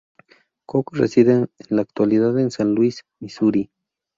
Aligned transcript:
Cook 0.67 0.95
reside 0.97 1.31
en 1.33 1.47
la 1.69 1.83
actualidad 1.83 2.39
en 2.39 2.49
San 2.49 2.73
Luis, 2.73 3.05
Misuri. 3.19 3.69